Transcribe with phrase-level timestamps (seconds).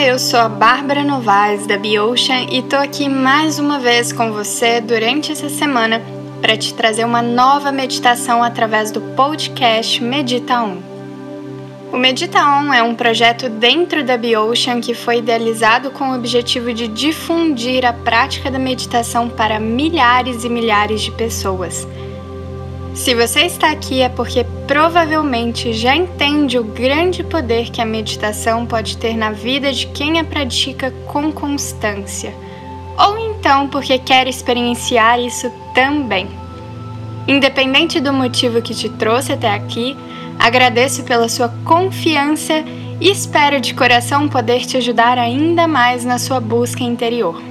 [0.00, 4.32] Olá, eu sou a Bárbara Novaes da Biocean e tô aqui mais uma vez com
[4.32, 6.00] você durante essa semana
[6.40, 10.78] para te trazer uma nova meditação através do podcast Medita On.
[11.92, 16.72] O Medita On é um projeto dentro da Biocean que foi idealizado com o objetivo
[16.72, 21.86] de difundir a prática da meditação para milhares e milhares de pessoas.
[22.94, 28.66] Se você está aqui é porque provavelmente já entende o grande poder que a meditação
[28.66, 32.34] pode ter na vida de quem a pratica com constância,
[32.98, 36.28] ou então porque quer experienciar isso também.
[37.28, 39.96] Independente do motivo que te trouxe até aqui,
[40.38, 42.64] agradeço pela sua confiança
[43.00, 47.49] e espero de coração poder te ajudar ainda mais na sua busca interior.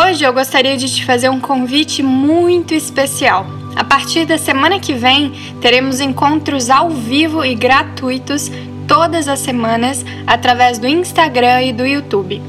[0.00, 3.44] Hoje eu gostaria de te fazer um convite muito especial.
[3.74, 8.48] A partir da semana que vem, teremos encontros ao vivo e gratuitos
[8.86, 12.40] todas as semanas através do Instagram e do YouTube.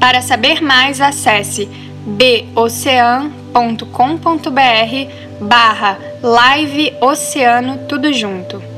[0.00, 1.68] Para saber mais, acesse
[2.52, 3.44] bocean.com.br
[5.40, 8.75] barra live oceano tudo junto.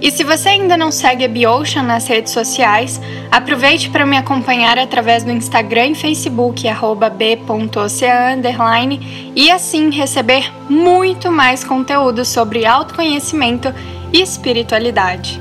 [0.00, 4.78] E se você ainda não segue a Biocean nas redes sociais, aproveite para me acompanhar
[4.78, 6.66] através do Instagram e Facebook
[7.16, 8.40] b.ocean
[9.34, 13.72] e assim receber muito mais conteúdo sobre autoconhecimento
[14.12, 15.40] e espiritualidade.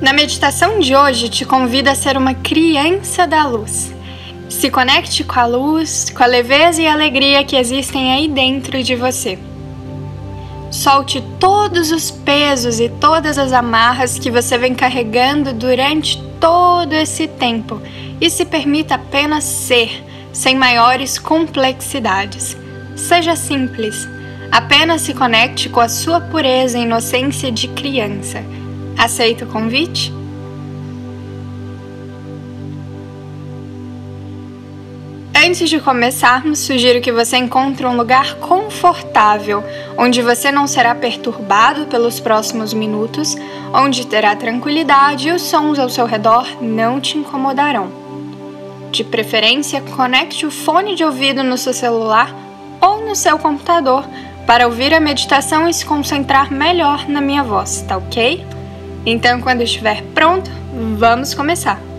[0.00, 3.94] Na meditação de hoje, te convido a ser uma criança da luz
[4.52, 8.94] se conecte com a luz, com a leveza e alegria que existem aí dentro de
[8.94, 9.38] você.
[10.70, 17.26] Solte todos os pesos e todas as amarras que você vem carregando durante todo esse
[17.26, 17.80] tempo
[18.20, 22.56] e se permita apenas ser, sem maiores complexidades.
[22.94, 24.06] Seja simples.
[24.50, 28.44] Apenas se conecte com a sua pureza e inocência de criança.
[28.98, 30.12] Aceita o convite?
[35.44, 39.64] Antes de começarmos, sugiro que você encontre um lugar confortável,
[39.98, 43.34] onde você não será perturbado pelos próximos minutos,
[43.74, 47.90] onde terá tranquilidade e os sons ao seu redor não te incomodarão.
[48.92, 52.32] De preferência, conecte o fone de ouvido no seu celular
[52.80, 54.08] ou no seu computador
[54.46, 58.46] para ouvir a meditação e se concentrar melhor na minha voz, tá ok?
[59.04, 60.48] Então, quando estiver pronto,
[60.96, 61.91] vamos começar!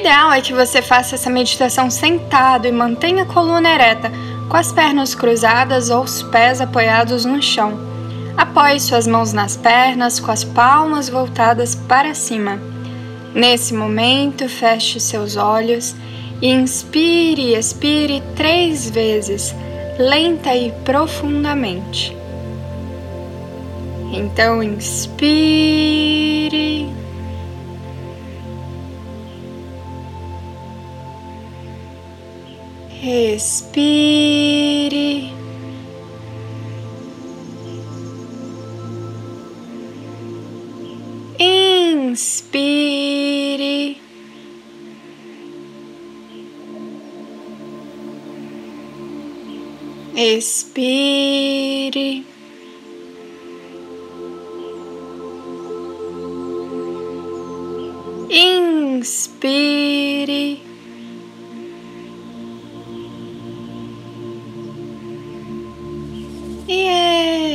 [0.00, 4.10] Ideal é que você faça essa meditação sentado e mantenha a coluna ereta,
[4.48, 7.78] com as pernas cruzadas ou os pés apoiados no chão.
[8.36, 12.58] Apoie suas mãos nas pernas, com as palmas voltadas para cima.
[13.34, 15.94] Nesse momento, feche seus olhos
[16.40, 19.54] e inspire e expire três vezes,
[19.98, 22.16] lenta e profundamente.
[24.12, 26.00] Então, inspire.
[33.02, 34.90] Respire.
[42.10, 42.90] Inspire.
[50.14, 51.50] Expire.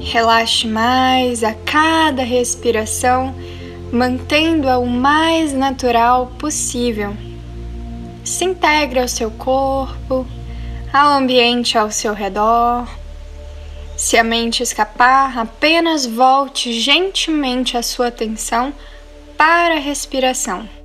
[0.00, 3.34] Relaxe mais a cada respiração,
[3.92, 7.16] mantendo-a o mais natural possível.
[8.22, 10.24] Se integre ao seu corpo,
[10.92, 12.86] ao ambiente ao seu redor.
[13.96, 18.72] Se a mente escapar, apenas volte gentilmente a sua atenção
[19.36, 20.81] para a respiração.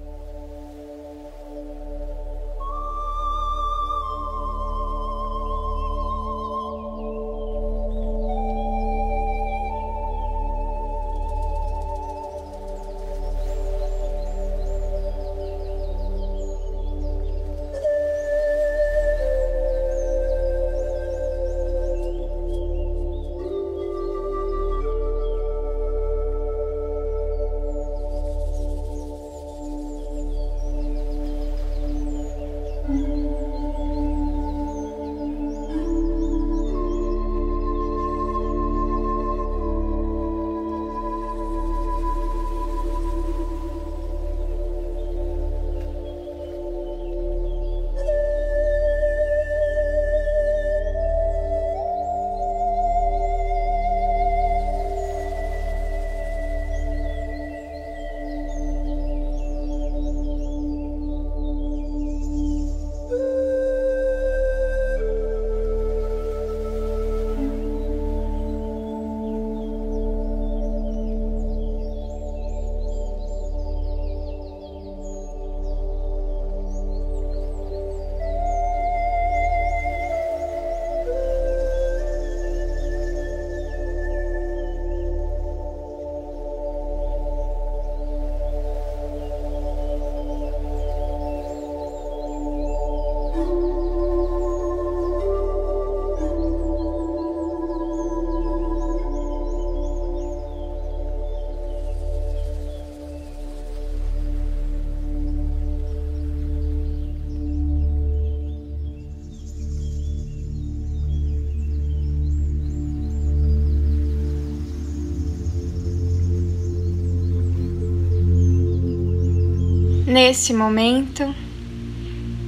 [120.19, 121.31] Nesse momento,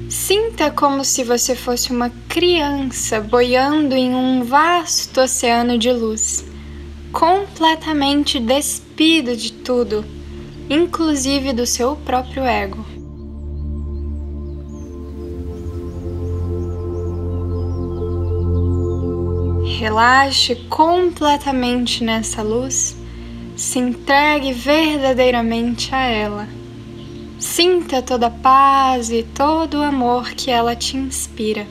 [0.10, 6.44] sinta como se você fosse uma criança boiando em um vasto oceano de luz,
[7.12, 10.04] completamente despido de tudo,
[10.68, 12.84] inclusive do seu próprio ego.
[19.80, 22.98] Relaxe completamente nessa luz,
[23.56, 26.59] se entregue verdadeiramente a ela.
[27.40, 31.66] Sinta toda a paz e todo o amor que ela te inspira.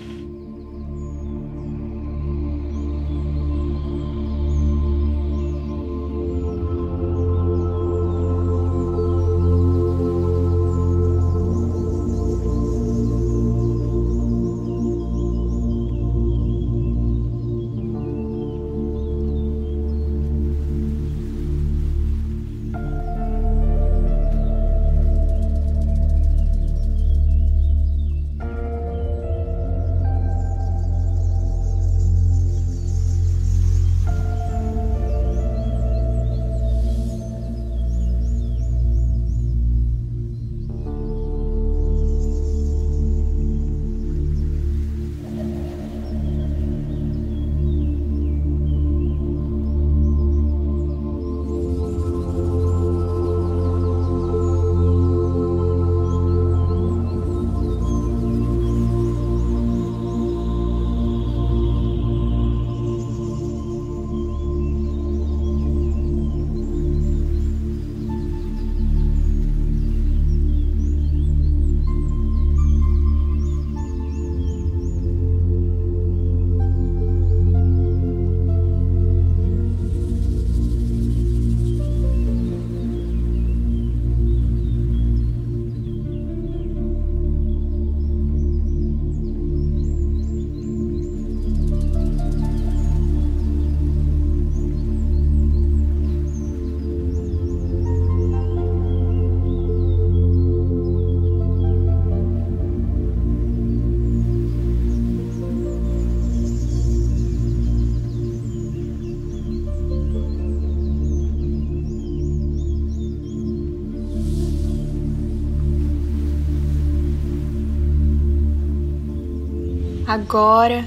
[120.09, 120.87] Agora,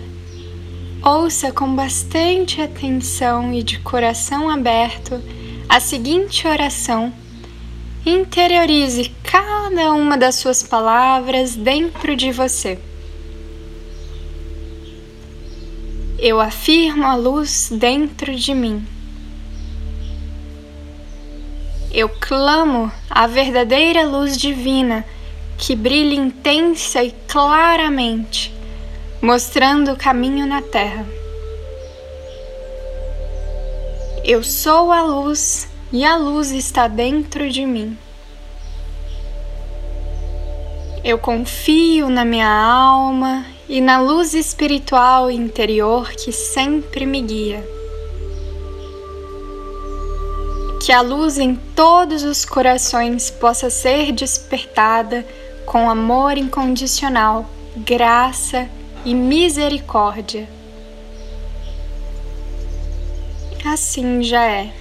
[1.06, 5.22] ouça com bastante atenção e de coração aberto
[5.70, 7.14] a seguinte oração.
[8.04, 12.80] Interiorize cada uma das suas palavras dentro de você.
[16.18, 18.84] Eu afirmo a luz dentro de mim.
[21.94, 25.06] Eu clamo a verdadeira luz divina
[25.60, 28.61] que brilha intensa e claramente
[29.22, 31.06] mostrando o caminho na terra.
[34.24, 37.96] Eu sou a luz e a luz está dentro de mim.
[41.04, 47.64] Eu confio na minha alma e na luz espiritual interior que sempre me guia.
[50.84, 55.26] Que a luz em todos os corações possa ser despertada
[55.66, 57.48] com amor incondicional,
[57.78, 60.48] graça e e misericórdia.
[63.66, 64.74] Assim já é.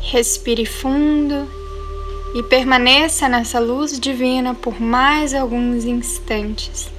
[0.00, 1.48] Respire fundo
[2.34, 6.90] e permaneça nessa luz divina por mais alguns instantes.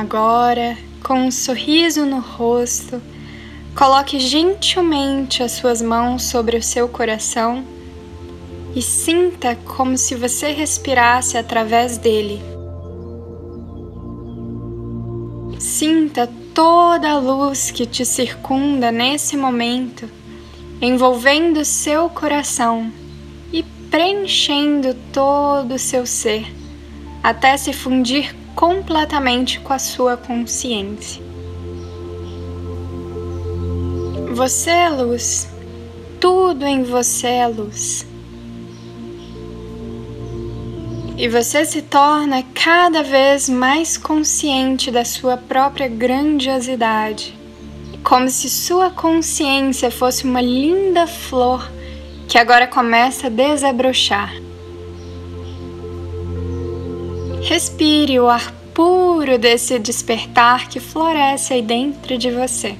[0.00, 3.02] Agora, com um sorriso no rosto,
[3.76, 7.62] coloque gentilmente as suas mãos sobre o seu coração
[8.74, 12.40] e sinta como se você respirasse através dele.
[15.58, 20.08] Sinta toda a luz que te circunda nesse momento,
[20.80, 22.90] envolvendo seu coração
[23.52, 26.50] e preenchendo todo o seu ser,
[27.22, 31.22] até se fundir completamente com a sua consciência.
[34.34, 35.48] Você é luz,
[36.20, 38.06] tudo em você é luz.
[41.16, 47.34] E você se torna cada vez mais consciente da sua própria grandiosidade,
[48.04, 51.66] como se sua consciência fosse uma linda flor
[52.28, 54.49] que agora começa a desabrochar.
[57.50, 62.76] Respire o ar puro desse despertar que floresce aí dentro de você.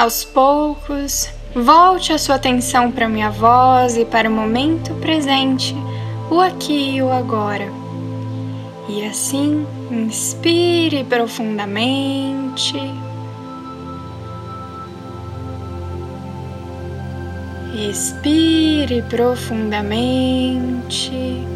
[0.00, 5.76] Aos poucos, volte a sua atenção para minha voz e para o momento presente,
[6.30, 7.70] o aqui e o agora.
[8.88, 12.78] E assim, inspire profundamente.
[17.74, 21.46] Expire profundamente.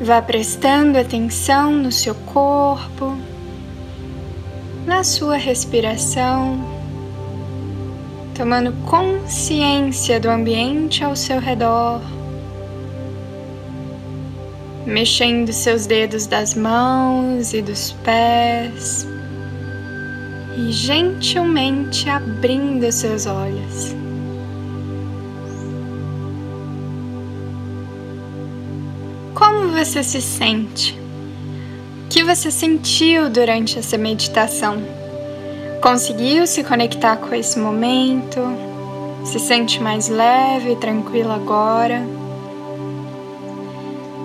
[0.00, 3.18] Vá prestando atenção no seu corpo
[4.88, 6.58] na sua respiração,
[8.34, 12.00] tomando consciência do ambiente ao seu redor,
[14.86, 19.06] mexendo seus dedos das mãos e dos pés
[20.56, 23.94] e gentilmente abrindo seus olhos.
[29.34, 30.97] Como você se sente?
[32.28, 34.82] Você sentiu durante essa meditação?
[35.80, 38.38] Conseguiu se conectar com esse momento?
[39.24, 42.06] Se sente mais leve e tranquilo agora?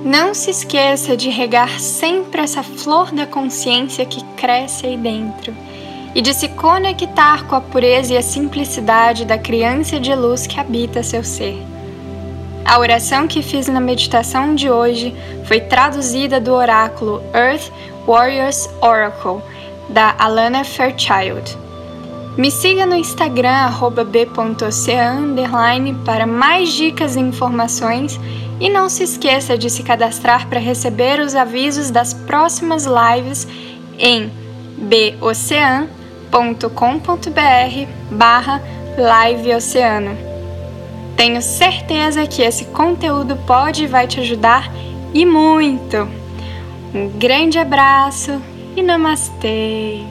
[0.04, 5.56] Não se esqueça de regar sempre essa flor da consciência que cresce aí dentro
[6.14, 10.60] e de se conectar com a pureza e a simplicidade da criança de luz que
[10.60, 11.58] habita seu ser.
[12.66, 15.14] A oração que fiz na meditação de hoje
[15.46, 17.70] foi traduzida do oráculo Earth
[18.08, 19.42] Warriors Oracle,
[19.90, 21.58] da Alana Fairchild.
[22.38, 23.70] Me siga no Instagram
[24.08, 25.36] b.ocean
[26.04, 28.20] para mais dicas e informações
[28.60, 33.48] e não se esqueça de se cadastrar para receber os avisos das próximas lives
[34.00, 34.32] em
[35.20, 35.88] bocean.com.br
[38.10, 38.62] barra
[38.98, 40.18] liveoceano.
[41.16, 44.72] Tenho certeza que esse conteúdo pode e vai te ajudar
[45.14, 46.23] e muito!
[46.94, 48.40] Um grande abraço
[48.78, 50.02] e namastê!